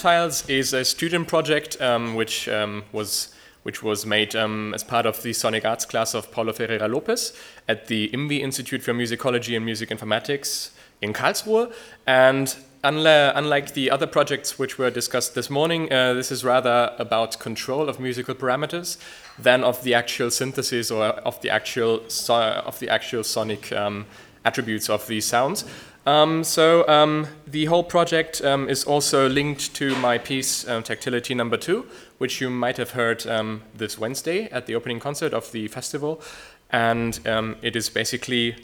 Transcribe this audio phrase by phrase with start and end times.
[0.00, 3.34] Taptiles is a student project um, which um, was
[3.64, 7.34] which was made um, as part of the Sonic Arts class of Paulo Ferreira Lopes
[7.68, 10.70] at the IMWI Institute for Musicology and Music Informatics
[11.02, 11.70] in Karlsruhe.
[12.06, 17.38] And unlike the other projects which were discussed this morning, uh, this is rather about
[17.38, 18.96] control of musical parameters
[19.38, 24.06] than of the actual synthesis or of the actual so of the actual sonic um,
[24.44, 25.64] attributes of these sounds.
[26.06, 31.34] Um, so um, the whole project um, is also linked to my piece um, Tactility
[31.34, 31.86] Number Two,
[32.18, 36.22] which you might have heard um, this Wednesday at the opening concert of the festival,
[36.70, 38.56] and um, it is basically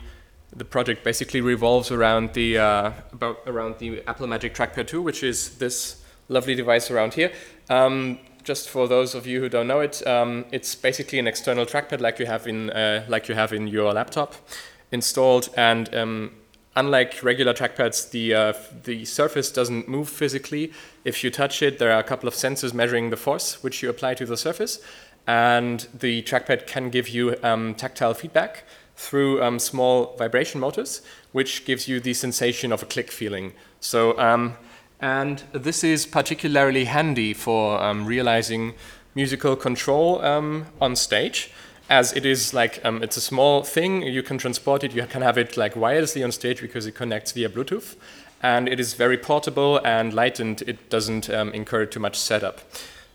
[0.55, 5.23] the project basically revolves around the uh, about around the Apple Magic Trackpad 2, which
[5.23, 7.33] is this lovely device around here.
[8.45, 10.03] just for those of you who don't know it,
[10.53, 13.93] it's basically an external trackpad like you have in uh, like you have in your
[13.93, 14.35] laptop
[14.97, 15.89] installed and
[16.77, 18.53] unlike regular trackpads, the, uh,
[18.85, 20.73] the surface doesn't move physically.
[21.05, 23.89] If you touch it, there are a couple of sensors measuring the force which you
[23.89, 24.79] apply to the surface.
[25.27, 31.03] And the trackpad can give you um, tactile feedback through um, small vibration motors,
[31.33, 33.53] which gives you the sensation of a click feeling.
[33.81, 34.57] So, um,
[35.01, 38.75] and this is particularly handy for um, realizing
[39.15, 41.51] musical control um, on stage
[41.89, 45.23] as it is like um, it's a small thing you can transport it you can
[45.23, 47.97] have it like wirelessly on stage because it connects via bluetooth
[48.43, 52.61] and it is very portable and light and it doesn't um, incur too much setup.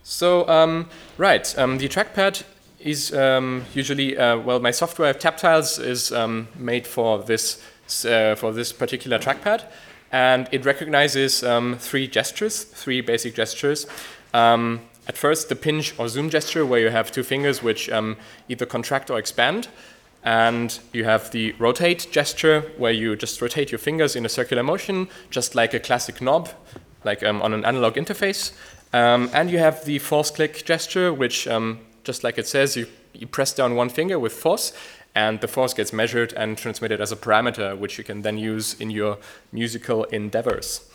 [0.04, 2.44] So um, right um, the trackpad
[2.80, 7.64] is um, usually uh, well my software Taptiles is um, made for this
[8.06, 9.66] uh, for this particular trackpad
[10.12, 11.42] and it recognizes
[11.80, 13.86] three gestures three basic gestures
[15.08, 18.66] at first, the pinch or zoom gesture, where you have two fingers which um, either
[18.66, 19.68] contract or expand.
[20.24, 24.62] And you have the rotate gesture, where you just rotate your fingers in a circular
[24.62, 26.50] motion, just like a classic knob,
[27.04, 28.54] like um, on an analog interface.
[28.94, 32.86] Um, and you have the force click gesture, which, um, just like it says, you,
[33.14, 34.74] you press down one finger with force,
[35.16, 38.80] and the force gets measured and transmitted as a parameter, which you can then use
[38.80, 39.18] in your
[39.52, 40.88] musical endeavors.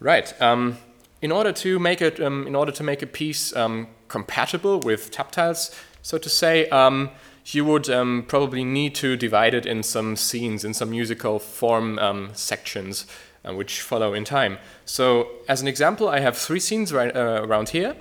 [0.00, 0.32] Right.
[0.40, 0.78] Um,
[1.22, 5.10] in order to make it, um, in order to make a piece um, compatible with
[5.12, 7.10] Taptiles, so to say, um,
[7.46, 11.98] you would um, probably need to divide it in some scenes, in some musical form
[12.00, 13.06] um, sections,
[13.44, 14.58] uh, which follow in time.
[14.84, 17.96] So, as an example, I have three scenes right uh, around here,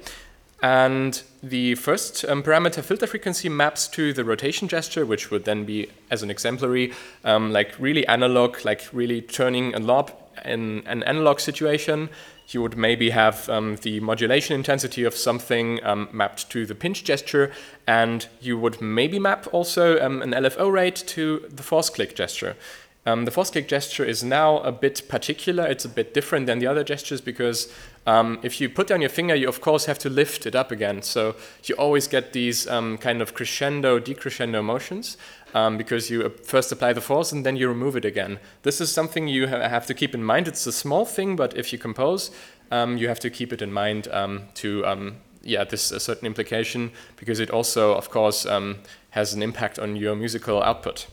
[0.64, 5.66] and the first um, parameter filter frequency maps to the rotation gesture, which would then
[5.66, 6.94] be, as an exemplary,
[7.24, 10.12] like really analog, like really turning a knob
[10.46, 12.10] in an analog situation
[12.54, 17.04] you would maybe have um, the modulation intensity of something um, mapped to the pinch
[17.04, 17.52] gesture,
[17.88, 22.56] and you would maybe map also um, an LFO rate to the force click gesture.
[23.04, 26.60] Um, the force kick gesture is now a bit particular, it's a bit different than
[26.60, 27.74] the other gestures because
[28.06, 30.72] um, if you put down your finger, you of course have to lift it up
[30.72, 31.02] again.
[31.02, 35.18] So you always get these um, kind of crescendo, decrescendo motions
[35.56, 38.40] um, because you uh, first apply the force and then you remove it again.
[38.62, 40.48] This is something you ha have to keep in mind.
[40.48, 42.30] It's a small thing, but if you compose,
[42.70, 46.92] um, you have to keep it in mind um, to, yeah, this a certain implication
[47.16, 48.46] because it also, of course,
[49.10, 51.08] has an impact on your musical output.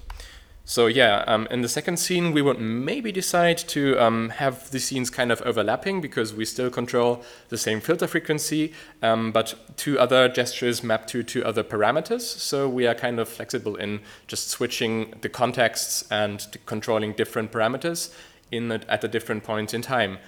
[0.68, 4.78] So yeah, um, in the second scene, we would maybe decide to um, have the
[4.78, 9.98] scenes kind of overlapping because we still control the same filter frequency, um, but two
[9.98, 12.20] other gestures map to two other parameters.
[12.20, 18.12] So we are kind of flexible in just switching the contexts and controlling different parameters
[18.52, 20.18] in the, at a different point in time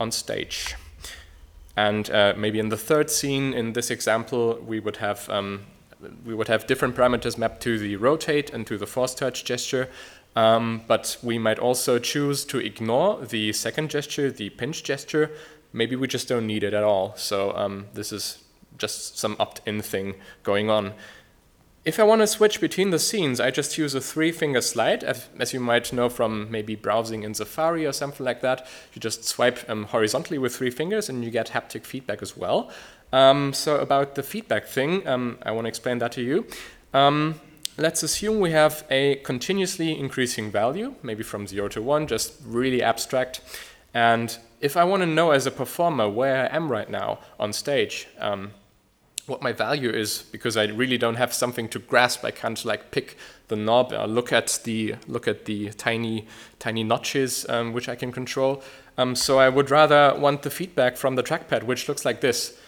[0.00, 0.74] on stage.
[1.76, 5.66] And uh, maybe in the third scene, in this example, we would have um,
[6.24, 9.88] we would have different parameters mapped to the rotate and to the force touch gesture.
[10.36, 15.30] Um, but we might also choose to ignore the second gesture, the pinch gesture.
[15.72, 17.14] Maybe we just don't need it at all.
[17.16, 18.38] So um, this is
[18.76, 20.94] just some opt-in thing going on.
[21.84, 25.52] If I want to switch between the scenes, I just use a three-finger slide, as,
[25.52, 28.66] you might know from maybe browsing in Safari or something like that.
[28.94, 32.70] You just swipe um, horizontally with three fingers and you get haptic feedback as well.
[33.14, 36.46] Um, so about the feedback thing, um, I want to explain that to you.
[36.92, 37.40] Um,
[37.78, 42.82] let's assume we have a continuously increasing value, maybe from 0 to 1, just really
[42.82, 43.40] abstract.
[43.94, 47.52] And if I want to know as a performer where I am right now on
[47.52, 48.50] stage, um,
[49.26, 52.90] what my value is, because I really don't have something to grasp, I can't like
[52.90, 56.26] pick the knob or look at the look at the tiny
[56.58, 58.60] tiny notches um, which I can control.
[58.98, 62.58] Um, so I would rather want the feedback from the trackpad, which looks like this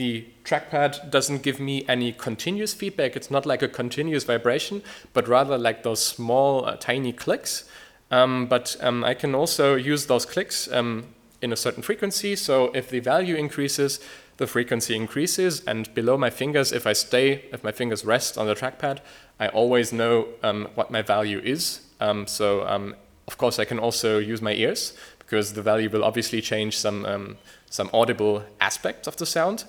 [0.00, 3.16] the trackpad doesn't give me any continuous feedback.
[3.16, 4.82] It's not like a continuous vibration,
[5.12, 7.68] but rather like those small, uh, tiny clicks.
[8.10, 11.08] Um, but um, I can also use those clicks um,
[11.42, 12.34] in a certain frequency.
[12.34, 14.00] So if the value increases,
[14.38, 18.46] the frequency increases, and below my fingers, if I stay, if my fingers rest on
[18.46, 19.00] the trackpad,
[19.38, 21.82] I always know um, what my value is.
[22.00, 22.94] Um, so um,
[23.26, 27.04] of course, I can also use my ears because the value will obviously change some
[27.04, 27.38] um,
[27.70, 29.64] some audible aspects of the sound.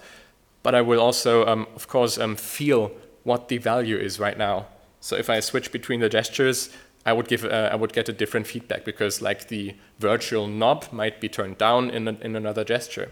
[0.63, 2.92] But I will also, um, of course, feel
[3.24, 4.68] what the value is right now.
[5.00, 6.69] So if I switch between the gestures,
[7.06, 10.86] I would give uh, I would get a different feedback because like the virtual knob
[10.92, 13.12] might be turned down in in another gesture.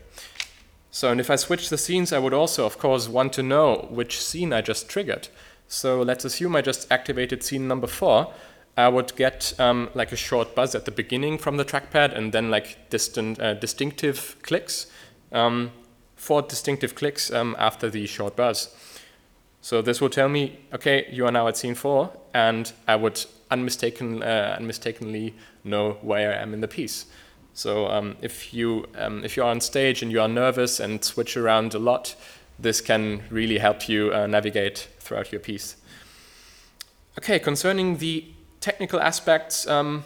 [0.91, 3.87] So and if I switch the scenes, I would also of course want to know
[3.89, 5.27] which scene I just triggered.
[5.67, 8.33] So let's assume I just activated scene number four.
[8.79, 12.31] I would get um, like a short buzz at the beginning from the trackpad and
[12.31, 14.87] then like distant uh, distinctive clicks,
[15.33, 15.71] um,
[16.15, 18.73] four distinctive clicks um, after the short buzz.
[19.61, 23.25] So this will tell me, okay, you are now at scene four, and I would
[23.51, 25.33] unmistaken, uh, unmistakenly
[25.65, 27.07] know where I am in the piece.
[27.53, 31.35] So um, if you um, if you're on stage and you are nervous and switch
[31.35, 32.15] around a lot,
[32.57, 35.75] this can really help you uh, navigate throughout your piece.
[37.17, 38.23] Okay, concerning the
[38.61, 40.03] technical aspects, um,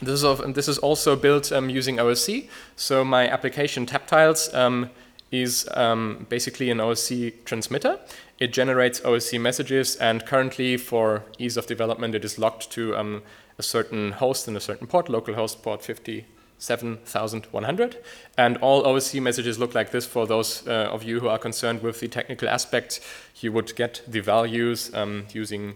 [0.00, 2.48] this, is of, this is also built um, using OSC.
[2.76, 4.90] So my application Taptiles um,
[5.30, 7.98] is um, basically an OSC transmitter.
[8.38, 13.22] It generates OSC messages, and currently, for ease of development, it is locked to um,
[13.58, 17.96] a certain host in a certain port, localhost port 57100.
[18.36, 21.82] And all OSC messages look like this for those uh, of you who are concerned
[21.82, 23.00] with the technical aspects.
[23.40, 25.74] You would get the values um, using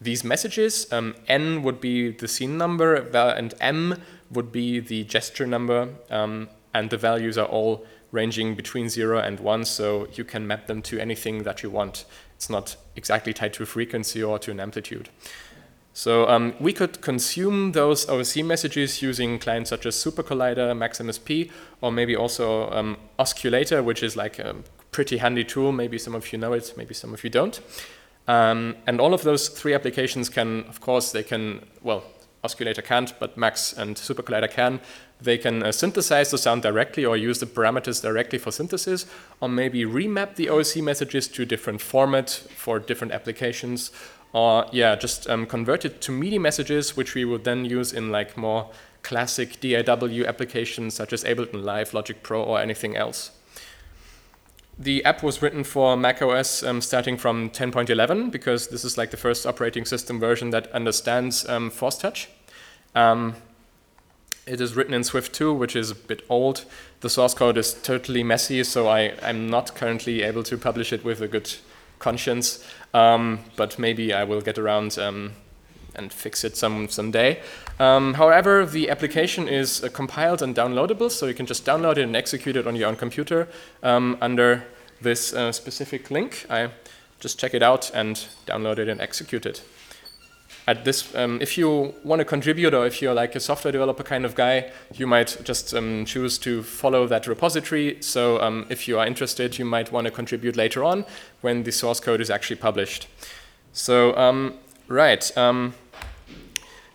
[0.00, 0.90] these messages.
[0.92, 4.00] Um, N would be the scene number, and M
[4.30, 9.40] would be the gesture number, um, and the values are all ranging between 0 and
[9.40, 12.04] 1, so you can map them to anything that you want.
[12.34, 15.10] It's not exactly tied to a frequency or to an amplitude.
[15.92, 21.50] So um, we could consume those OSC messages using clients such as SuperCollider, MaxMSP,
[21.80, 24.56] or maybe also um, Osculator, which is like a
[24.92, 25.72] pretty handy tool.
[25.72, 27.60] Maybe some of you know it, maybe some of you don't.
[28.30, 32.04] Um, and all of those three applications can, of course, they can, well,
[32.44, 34.80] Osculator can't, but Max and SuperCollider can.
[35.20, 39.04] They can uh, synthesize the sound directly or use the parameters directly for synthesis,
[39.40, 43.90] or maybe remap the OSC messages to different format for different applications,
[44.32, 48.12] or yeah, just um, convert it to MIDI messages, which we would then use in
[48.12, 48.70] like more
[49.02, 53.32] classic DAW applications such as Ableton Live, Logic Pro, or anything else.
[54.80, 59.18] The app was written for macOS um, starting from 10.11 because this is like the
[59.18, 62.30] first operating system version that understands um, Force Touch.
[62.94, 63.36] Um,
[64.46, 66.64] it is written in Swift 2, which is a bit old.
[67.00, 71.04] The source code is totally messy, so I, am not currently able to publish it
[71.04, 71.54] with a good
[71.98, 72.66] conscience.
[72.94, 75.34] Um, but maybe I will get around um,
[75.94, 77.40] and fix it some someday.
[77.78, 82.04] Um, however, the application is uh, compiled and downloadable, so you can just download it
[82.04, 83.48] and execute it on your own computer
[83.82, 84.64] um, under
[85.00, 86.46] this uh, specific link.
[86.50, 86.70] I
[87.20, 88.16] just check it out and
[88.46, 89.62] download it and execute it.
[90.66, 94.02] At this, um, if you want to contribute or if you're like a software developer
[94.02, 97.96] kind of guy, you might just um, choose to follow that repository.
[98.00, 101.06] So um, if you are interested, you might want to contribute later on
[101.40, 103.08] when the source code is actually published.
[103.72, 104.54] So um,
[104.90, 105.38] Right.
[105.38, 105.74] Um,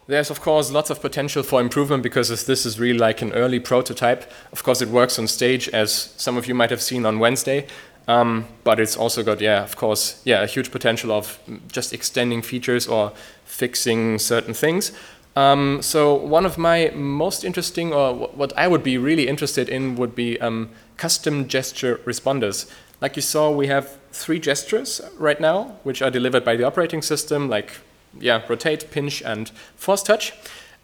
[0.08, 3.62] there's of course lots of potential for improvement because this is really like an early
[3.62, 4.30] prototype.
[4.52, 7.68] Of course, it works on stage, as some of you might have seen on Wednesday.
[8.10, 11.40] Um, but it's also got, yeah, of course, yeah, a huge potential of
[11.72, 13.14] just extending features or
[13.46, 14.92] fixing certain things.
[15.38, 19.96] Um, so one of my most interesting, or what I would be really interested in,
[19.96, 22.70] would be um, custom gesture responders.
[23.00, 27.02] Like you saw, we have three gestures right now, which are delivered by the operating
[27.02, 27.72] system, like
[28.20, 30.34] yeah, rotate, pinch, and force touch.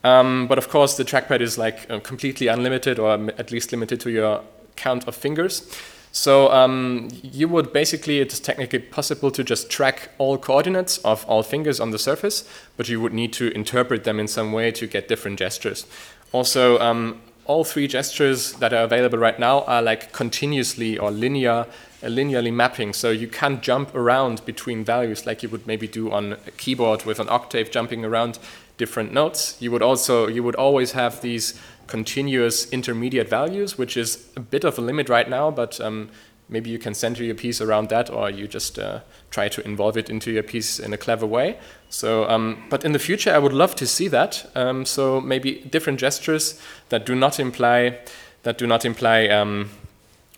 [0.03, 3.99] Um, but of course, the trackpad is like uh, completely unlimited, or at least limited
[4.01, 4.41] to your
[4.75, 5.71] count of fingers.
[6.11, 11.23] So um, you would basically, it is technically possible to just track all coordinates of
[11.25, 12.43] all fingers on the surface,
[12.75, 15.85] but you would need to interpret them in some way to get different gestures.
[16.33, 21.65] Also, um, all three gestures that are available right now are like continuously or linear
[22.01, 22.93] linearly mapping.
[22.93, 27.05] So you can't jump around between values like you would maybe do on a keyboard
[27.05, 28.39] with an octave jumping around
[28.77, 29.55] different notes.
[29.59, 34.63] You would also you would always have these continuous intermediate values, which is a bit
[34.63, 36.09] of a limit right now, but um,
[36.51, 38.99] maybe you can center your piece around that, or you just uh,
[39.31, 41.57] try to involve it into your piece in a clever way.
[41.89, 44.51] So, um, but in the future, I would love to see that.
[44.53, 47.97] Um, so maybe different gestures that do not imply
[48.43, 49.69] that do not imply um,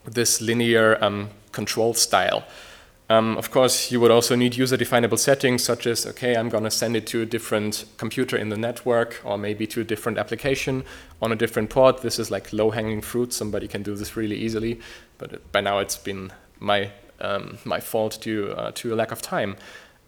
[0.06, 2.44] this linear um, control style.
[3.10, 6.72] Um, of course, you would also need user-definable settings such as, okay, I'm going to
[6.72, 10.84] send it to a different computer in the network or maybe to a different application
[11.22, 12.02] on a different port.
[12.02, 13.34] This is like low-hanging fruit.
[13.34, 14.80] Somebody can do this really easily,
[15.18, 19.22] but by now it's been my um, my fault due uh, to a lack of
[19.22, 19.56] time.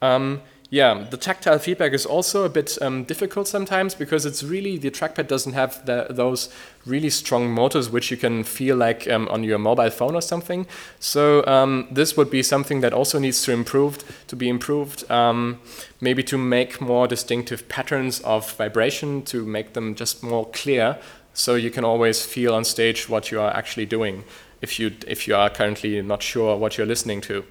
[0.02, 4.78] Um, yeah, the tactile feedback is also a bit um, difficult sometimes because it's really,
[4.78, 6.50] the trackpad doesn't have the, those
[6.86, 10.66] really strong motors which you can feel like um, on your mobile phone or something.
[11.00, 15.60] So um, this would be something that also needs to improve, to be improved, um,
[16.02, 20.98] maybe to make more distinctive patterns of vibration, to make them just more clear
[21.34, 24.24] so you can always feel on stage what you are actually doing
[24.62, 27.46] if you, if you are currently not sure what you're listening to.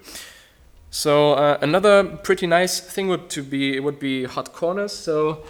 [0.94, 4.92] So uh, another pretty nice thing would to be it would be hot corners.
[4.92, 5.42] So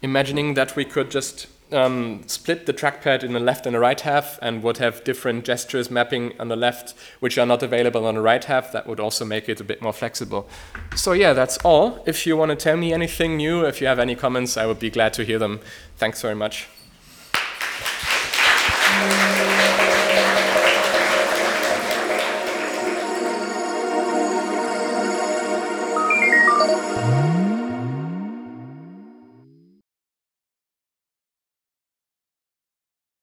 [0.00, 4.00] imagining that we could just um, split the trackpad in the left and the right
[4.00, 8.14] half and would have different gestures mapping on the left which are not available on
[8.14, 10.48] the right half that would also make it a bit more flexible.
[10.96, 12.02] So yeah that's all.
[12.06, 14.78] If you want to tell me anything new if you have any comments i would
[14.78, 15.60] be glad to hear them.
[15.98, 16.66] Thanks very much